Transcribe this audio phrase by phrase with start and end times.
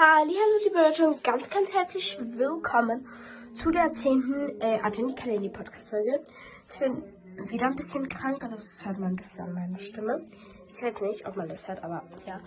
[0.00, 0.30] Hallo
[0.62, 3.08] liebe Leute und ganz, ganz herzlich willkommen
[3.52, 6.22] zu der zehnten äh, Advent Kalender Podcast Folge.
[6.70, 7.02] Ich bin
[7.50, 10.24] wieder ein bisschen krank, das hört man ein bisschen an meiner Stimme.
[10.72, 12.38] Ich weiß nicht, ob man das hört, aber ja.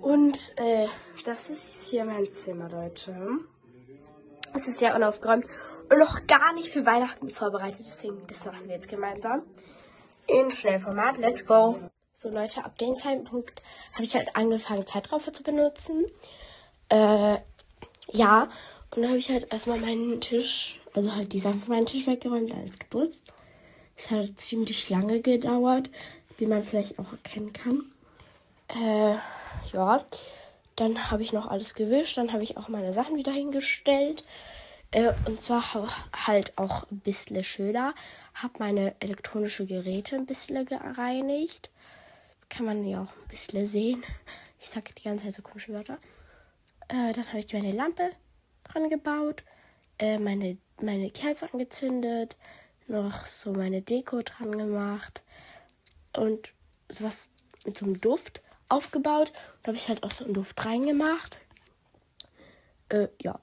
[0.00, 0.86] Und äh,
[1.26, 3.14] das ist hier mein Zimmer, Leute.
[4.54, 5.44] Es ist sehr unaufgeräumt
[5.90, 9.42] und noch gar nicht für Weihnachten vorbereitet, deswegen das machen wir jetzt gemeinsam
[10.26, 11.18] in Schnellformat.
[11.18, 11.78] Let's go!
[12.14, 13.62] So Leute, ab dem Zeitpunkt
[13.92, 16.06] habe ich halt angefangen, Zeitraffer zu benutzen.
[16.90, 17.36] Äh,
[18.12, 18.48] ja,
[18.90, 22.06] und dann habe ich halt erstmal meinen Tisch, also halt die Sachen von meinem Tisch
[22.06, 23.26] weggeräumt, alles geputzt.
[23.96, 25.90] Es hat ziemlich lange gedauert,
[26.38, 27.84] wie man vielleicht auch erkennen kann.
[28.68, 29.16] Äh,
[29.72, 30.04] ja,
[30.76, 34.24] dann habe ich noch alles gewischt, dann habe ich auch meine Sachen wieder hingestellt.
[34.90, 35.62] Äh, und zwar
[36.26, 37.94] halt auch ein bisschen schöner.
[38.34, 41.70] Habe meine elektronischen Geräte ein bisschen gereinigt.
[42.40, 44.02] Das kann man ja auch ein bisschen sehen.
[44.58, 45.98] Ich sage die ganze Zeit so komische Wörter.
[46.90, 48.10] Äh, dann habe ich meine Lampe
[48.64, 49.44] dran gebaut,
[49.98, 52.36] äh, meine, meine Kerze angezündet,
[52.88, 55.22] noch so meine Deko dran gemacht
[56.16, 56.52] und
[56.88, 57.30] sowas
[57.64, 59.32] mit so einem Duft aufgebaut.
[59.62, 61.38] Da habe ich halt auch so einen Duft reingemacht.
[62.88, 63.38] Äh, ja.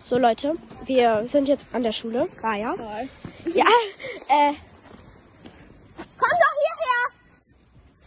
[0.00, 0.54] So Leute,
[0.84, 2.28] wir sind jetzt an der Schule.
[2.40, 2.74] Gaia.
[2.76, 3.08] Hi.
[3.54, 3.66] Ja,
[4.28, 4.54] äh.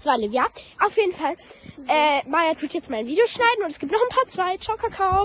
[0.01, 0.47] Das war Olivia.
[0.83, 1.35] Auf jeden Fall.
[1.87, 4.57] Äh, Maya tut jetzt mein Video schneiden und es gibt noch ein paar zwei.
[4.57, 5.19] Ciao, Kakao.